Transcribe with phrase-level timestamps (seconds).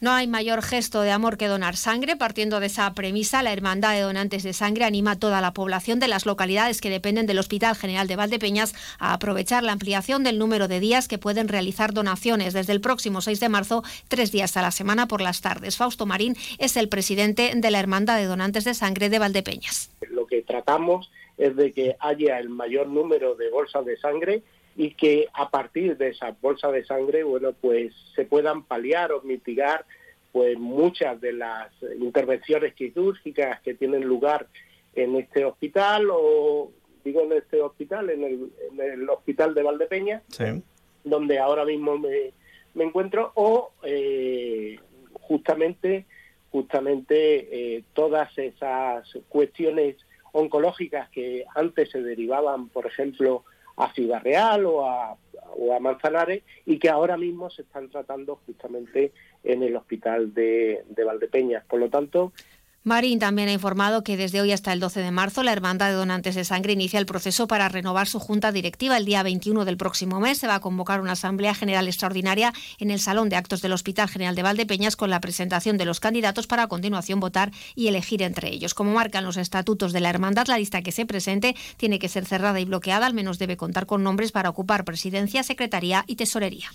[0.00, 2.16] No hay mayor gesto de amor que donar sangre.
[2.16, 6.00] Partiendo de esa premisa, la Hermandad de Donantes de Sangre anima a toda la población
[6.00, 10.38] de las localidades que dependen del Hospital General de Valdepeñas a aprovechar la ampliación del
[10.38, 14.56] número de días que pueden realizar donaciones desde el próximo 6 de marzo, tres días
[14.56, 15.76] a la semana por las tardes.
[15.76, 19.90] Fausto Marín es el presidente de la Hermandad de Donantes de Sangre de Valdepeñas.
[20.08, 24.42] Lo que tratamos es de que haya el mayor número de bolsas de sangre
[24.76, 29.22] y que a partir de esas bolsas de sangre, bueno, pues se puedan paliar o
[29.22, 29.84] mitigar
[30.32, 34.46] pues muchas de las intervenciones quirúrgicas que tienen lugar
[34.94, 36.70] en este hospital o
[37.04, 40.22] digo en este hospital, en el, hospital de Valdepeña,
[41.04, 42.32] donde ahora mismo me,
[42.84, 44.78] encuentro, o eh,
[45.12, 46.04] justamente,
[46.50, 49.96] justamente eh, todas esas cuestiones
[50.32, 53.44] oncológicas que antes se derivaban, por ejemplo,
[53.82, 55.16] a Ciudad Real o a,
[55.56, 59.12] o a Manzanares y que ahora mismo se están tratando justamente
[59.42, 61.64] en el hospital de, de Valdepeñas.
[61.64, 62.32] Por lo tanto,
[62.82, 65.96] Marín también ha informado que desde hoy hasta el 12 de marzo la Hermandad de
[65.96, 68.96] Donantes de Sangre inicia el proceso para renovar su junta directiva.
[68.96, 72.90] El día 21 del próximo mes se va a convocar una Asamblea General Extraordinaria en
[72.90, 76.46] el Salón de Actos del Hospital General de Valdepeñas con la presentación de los candidatos
[76.46, 78.72] para a continuación votar y elegir entre ellos.
[78.72, 82.24] Como marcan los estatutos de la Hermandad, la lista que se presente tiene que ser
[82.24, 86.68] cerrada y bloqueada, al menos debe contar con nombres para ocupar presidencia, secretaría y tesorería.